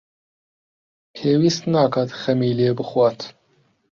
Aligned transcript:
پێویست 1.15 1.63
ناکات 1.73 2.09
خەمی 2.21 2.55
لێ 2.59 2.69
بخوات. 2.79 3.19